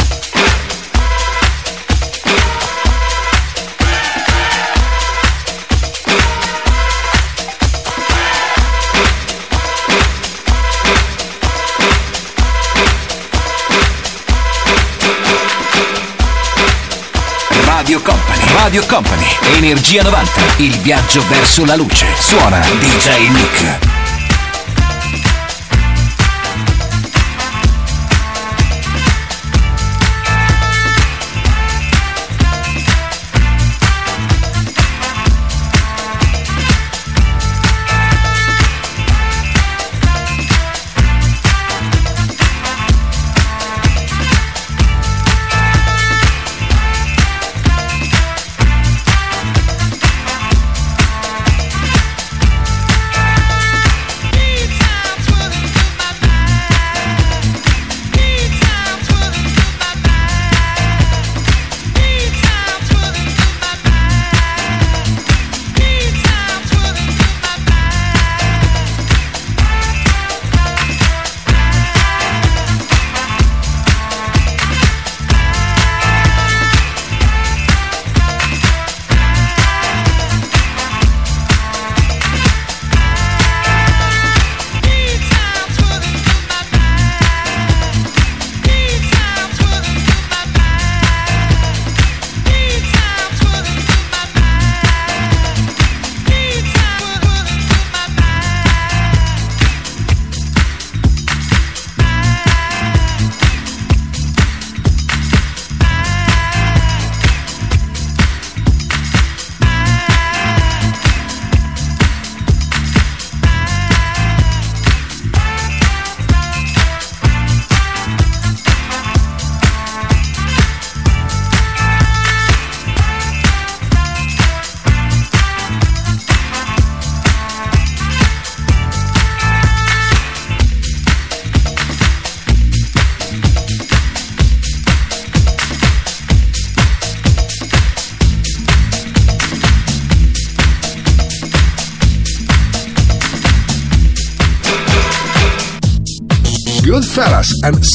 Radio 17.65 18.01
Company. 18.01 18.53
Radio 18.55 18.85
Company. 18.87 19.27
Energia 19.55 20.03
90. 20.03 20.31
Il 20.57 20.77
viaggio 20.81 21.25
verso 21.29 21.65
la 21.65 21.77
luce. 21.77 22.07
Suona 22.19 22.59
DJ 22.59 23.29
Nick. 23.29 23.92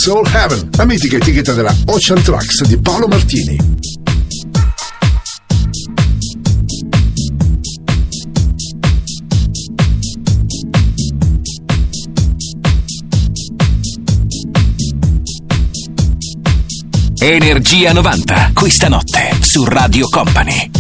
Soul 0.08 0.26
Heaven, 0.34 0.70
la 0.78 0.86
mitica 0.86 1.18
etichetta 1.18 1.52
della 1.52 1.76
Ocean 1.88 2.22
Tracks 2.22 2.64
di 2.64 2.78
Paolo 2.78 3.08
Martini. 3.08 3.58
Energia 17.20 17.92
90, 17.92 18.52
questa 18.54 18.88
notte 18.88 19.36
su 19.42 19.66
Radio 19.66 20.08
Company. 20.08 20.77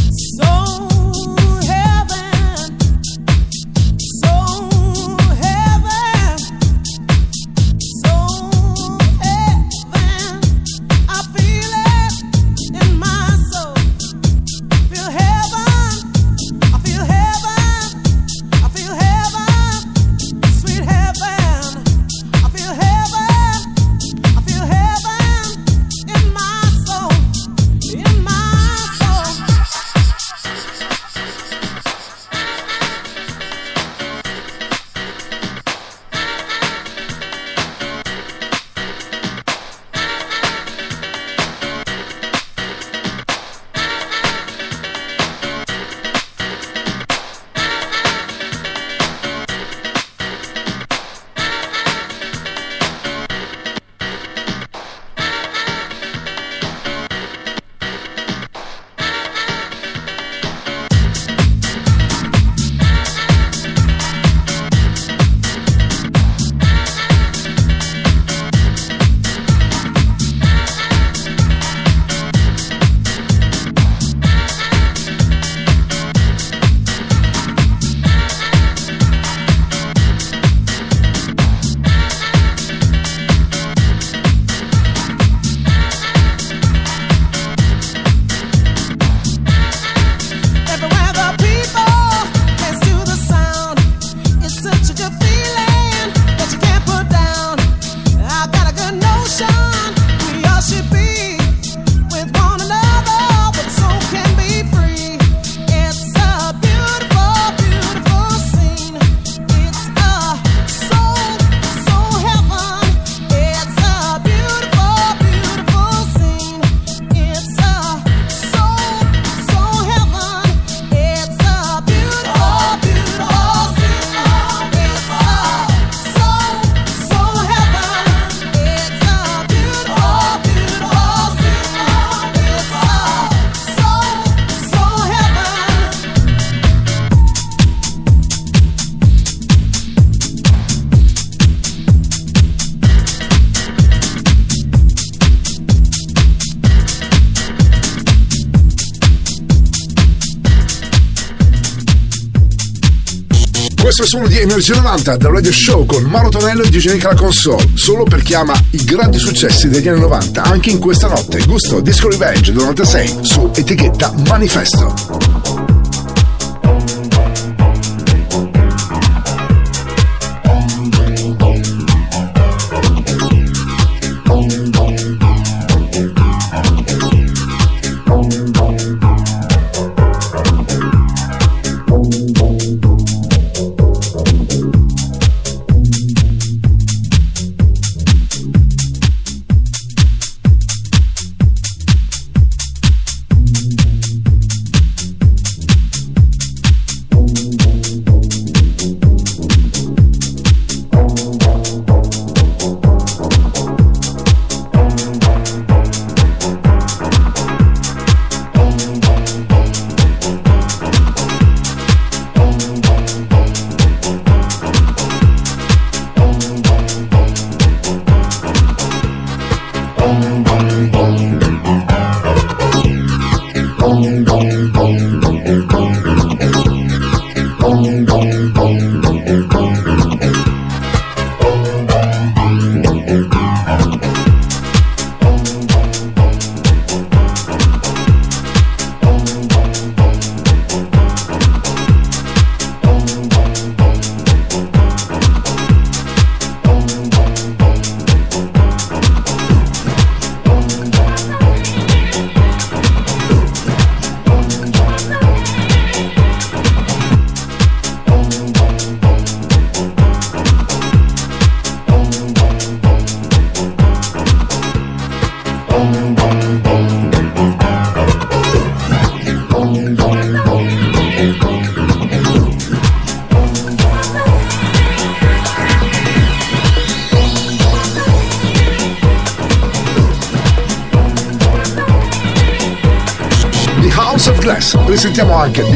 Questo 153.98 154.16
è 154.16 154.20
il 154.20 154.28
suono 154.28 154.42
di 154.42 154.52
Energia 154.52 154.76
90 154.76 155.18
del 155.18 155.32
Radio 155.32 155.52
Show 155.52 155.86
con 155.88 156.04
Mauro 156.04 156.30
Tonello 156.30 156.62
e 156.62 156.70
DJ 156.70 156.92
Nick 156.92 157.06
alla 157.06 157.16
console. 157.16 157.68
Solo 157.74 158.04
per 158.04 158.22
chi 158.22 158.36
ama 158.36 158.54
i 158.74 158.84
grandi 158.84 159.18
successi 159.18 159.70
degli 159.70 159.88
anni 159.88 160.02
90, 160.02 160.44
anche 160.44 160.70
in 160.70 160.78
questa 160.78 161.08
notte. 161.08 161.44
Gusto 161.48 161.80
Disco 161.80 162.08
Revenge 162.08 162.52
96 162.52 163.18
su 163.22 163.50
etichetta 163.56 164.14
Manifesto. 164.28 165.37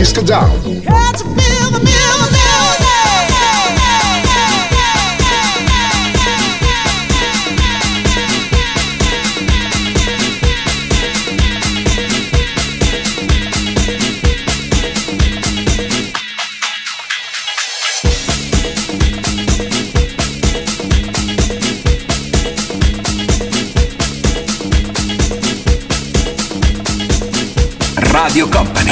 Disco 0.01 0.23
Down. 0.23 0.50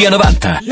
Energia 0.00 0.10
90. 0.10 0.69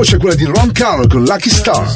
voce 0.00 0.16
è 0.16 0.18
quella 0.18 0.34
di 0.34 0.44
Ron 0.44 0.72
Carroll 0.72 1.08
con 1.08 1.24
Lucky 1.24 1.50
Star. 1.50 1.94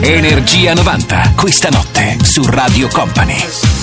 Energia 0.00 0.74
90, 0.74 1.32
questa 1.34 1.70
notte 1.70 2.18
su 2.22 2.44
Radio 2.44 2.86
Company. 2.86 3.75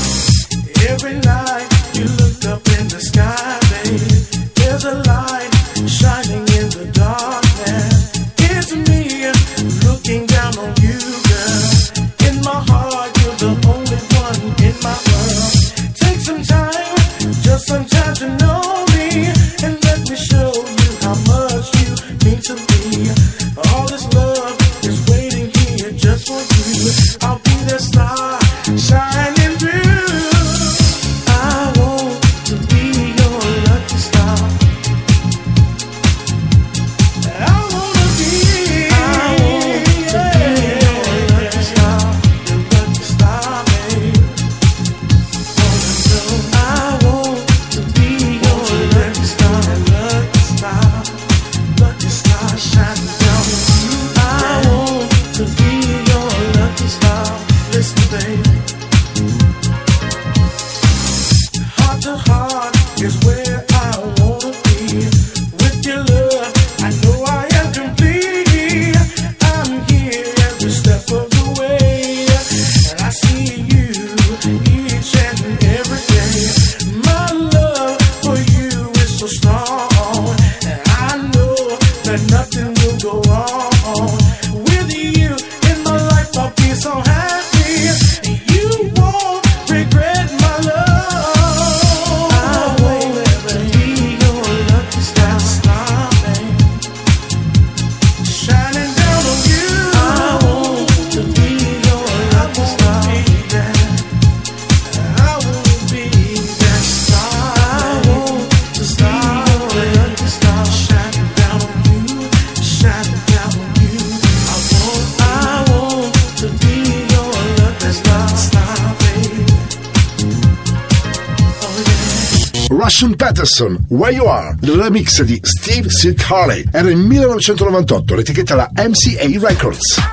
Russian 122.83 123.15
Patterson, 123.15 123.85
Where 123.87 124.11
You 124.11 124.25
Are, 124.25 124.57
il 124.59 124.71
remix 124.71 125.21
di 125.21 125.39
Steve 125.41 125.89
Sid 125.89 126.21
Harley. 126.27 126.65
Era 126.69 126.89
il 126.89 126.97
1998, 126.97 128.13
l'etichetta 128.13 128.55
la 128.55 128.69
MCA 128.75 129.39
Records. 129.39 130.12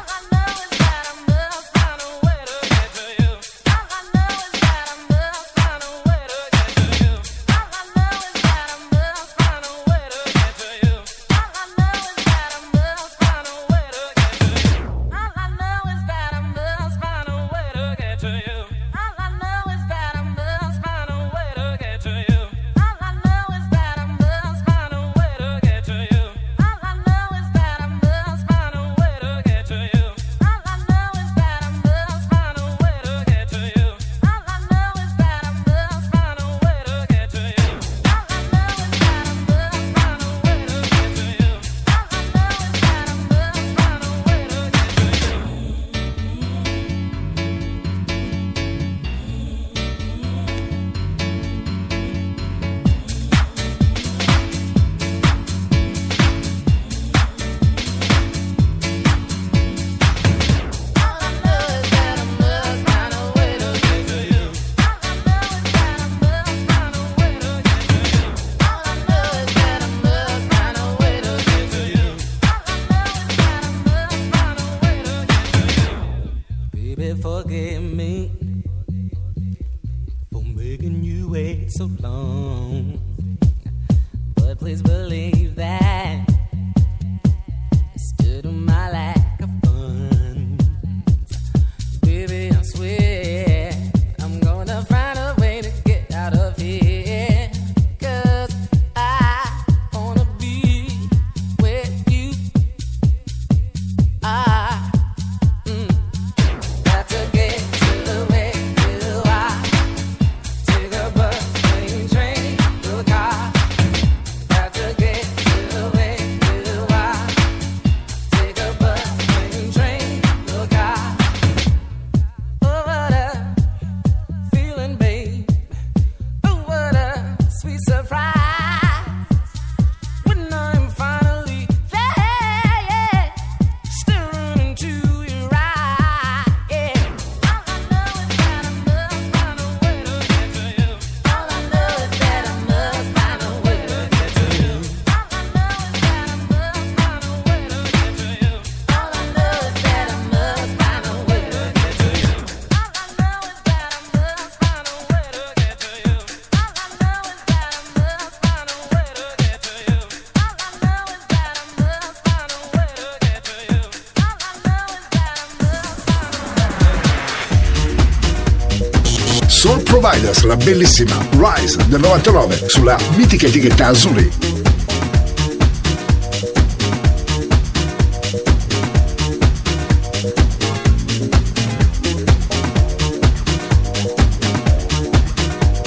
Riders, 170.20 170.42
la 170.42 170.56
bellissima 170.56 171.16
Rise 171.30 171.78
del 171.86 172.00
99 172.00 172.68
sulla 172.68 172.98
mitica 173.16 173.46
etichetta 173.46 173.86
Azzurri. 173.86 174.30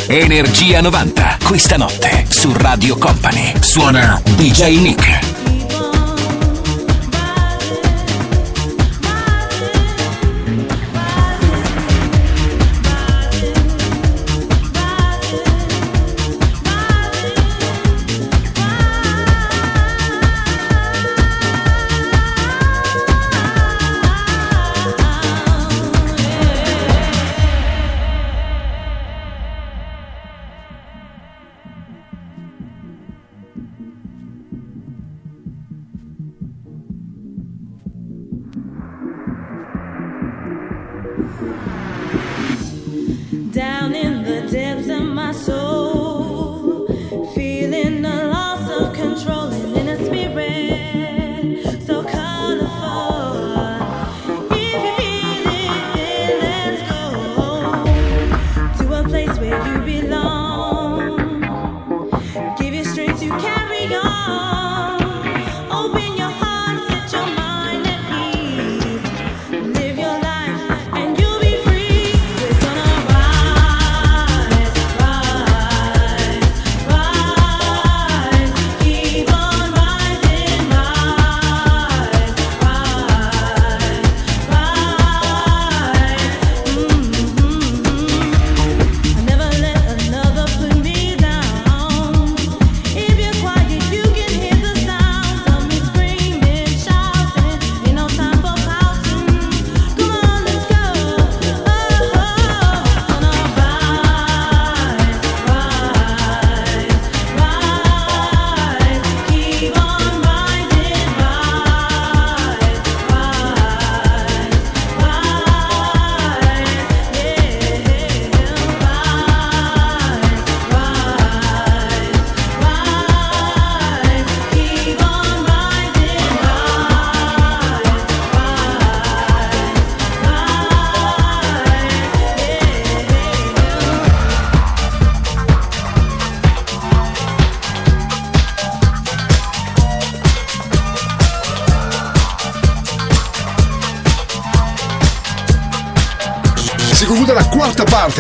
Energia 0.08 0.82
90, 0.82 1.38
questa 1.44 1.78
notte 1.78 2.26
su 2.28 2.52
Radio 2.54 2.98
Company. 2.98 3.54
Suona 3.60 4.20
DJ 4.36 4.80
Nick. 4.80 5.43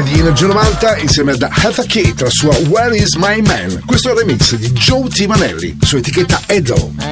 di 0.03 0.19
Energy 0.19 0.45
90 0.45 0.97
insieme 0.97 1.31
ad 1.31 1.41
Hatha 1.41 1.83
Kate, 1.83 2.23
la 2.23 2.29
sua 2.29 2.55
Where 2.67 2.95
is 2.95 3.15
my 3.15 3.41
man? 3.41 3.81
Questo 3.85 4.09
è 4.09 4.11
il 4.11 4.19
remix 4.19 4.55
di 4.55 4.69
Joe 4.71 5.07
Timanelli 5.07 5.77
su 5.81 5.97
etichetta 5.97 6.41
Edo. 6.45 7.02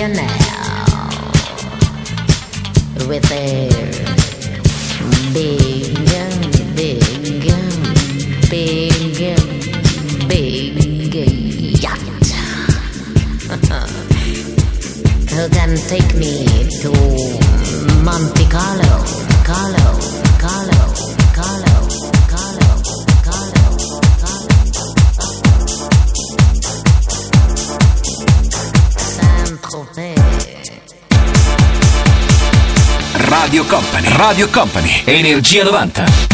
you 0.00 0.08
now 0.08 0.24
with 3.06 3.22
their 3.28 3.68
big, 5.34 5.94
big, 6.74 7.02
big, 8.56 9.36
big 10.28 11.82
yacht. 11.82 12.00
Who 15.34 15.42
can 15.50 15.76
take 15.76 16.14
me 16.14 16.46
to 16.80 16.90
Monte 18.02 18.46
Carlo, 18.48 19.04
Carlo, 19.44 19.98
Carlo? 20.38 21.09
Radio 33.60 33.76
Company. 33.76 34.08
Radio 34.16 34.48
Company. 34.48 35.02
Energia 35.04 35.64
90. 35.64 36.29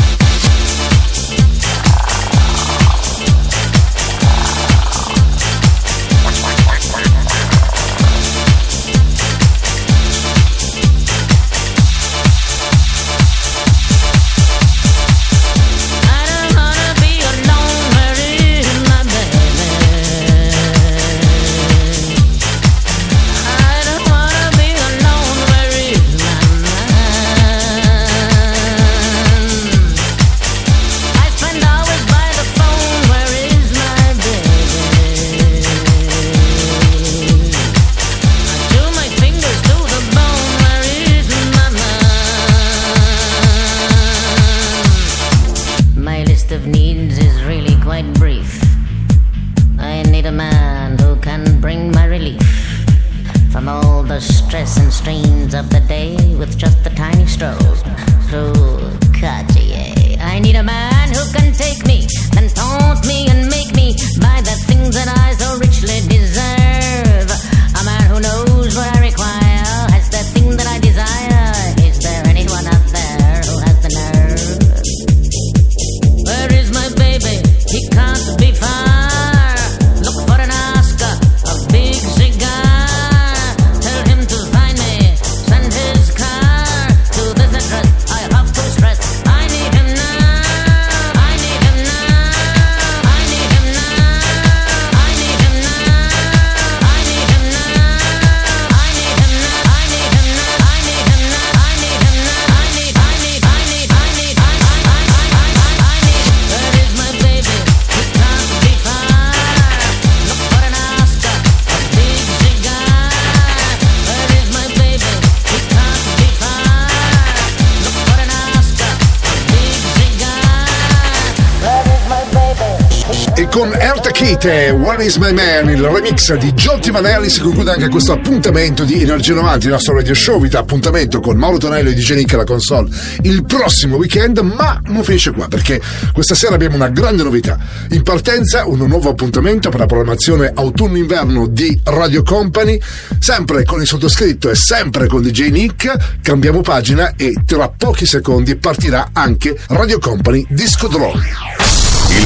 Is 125.06 125.16
My 125.18 125.32
Man, 125.32 125.68
il 125.70 125.82
remix 125.82 126.34
di 126.34 126.52
Giotti 126.52 126.90
Vanelli, 126.90 127.28
si 127.28 127.40
conclude 127.40 127.70
anche 127.70 127.88
questo 127.88 128.12
appuntamento 128.12 128.82
di 128.82 129.02
Energia 129.02 129.34
90, 129.34 129.66
il 129.66 129.70
nostro 129.70 129.94
radio 129.94 130.14
show. 130.14 130.40
Vi 130.40 130.48
dà 130.48 130.58
appuntamento 130.58 131.20
con 131.20 131.36
Mauro 131.36 131.58
Tonello 131.58 131.90
e 131.90 131.94
DJ 131.94 132.14
Nick 132.14 132.34
alla 132.34 132.44
console 132.44 132.88
il 133.22 133.44
prossimo 133.44 133.96
weekend, 133.96 134.38
ma 134.38 134.80
non 134.86 135.04
finisce 135.04 135.30
qua 135.30 135.46
perché 135.46 135.80
questa 136.12 136.34
sera 136.34 136.56
abbiamo 136.56 136.74
una 136.74 136.88
grande 136.88 137.22
novità. 137.22 137.56
In 137.90 138.02
partenza 138.02 138.66
un 138.66 138.78
nuovo 138.78 139.10
appuntamento 139.10 139.68
per 139.68 139.78
la 139.78 139.86
programmazione 139.86 140.50
autunno-inverno 140.52 141.46
di 141.46 141.78
Radio 141.84 142.22
Company, 142.22 142.80
sempre 143.20 143.64
con 143.64 143.80
il 143.80 143.86
sottoscritto 143.86 144.50
e 144.50 144.56
sempre 144.56 145.06
con 145.06 145.22
DJ 145.22 145.50
Nick. 145.50 146.18
Cambiamo 146.20 146.62
pagina 146.62 147.14
e 147.16 147.34
tra 147.44 147.68
pochi 147.68 148.06
secondi 148.06 148.56
partirà 148.56 149.10
anche 149.12 149.56
Radio 149.68 150.00
Company 150.00 150.44
Disco 150.48 150.88
Drone. 150.88 151.45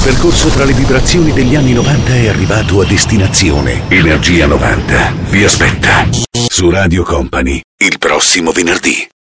Il 0.02 0.06
percorso 0.06 0.48
tra 0.48 0.64
le 0.64 0.72
vibrazioni 0.72 1.30
degli 1.30 1.54
anni 1.54 1.74
90 1.74 2.14
è 2.14 2.28
arrivato 2.28 2.80
a 2.80 2.86
destinazione. 2.86 3.82
Energia 3.90 4.46
90 4.46 5.12
vi 5.28 5.44
aspetta 5.44 6.08
su 6.48 6.70
Radio 6.70 7.02
Company 7.02 7.60
il 7.76 7.98
prossimo 7.98 8.50
venerdì. 8.50 9.10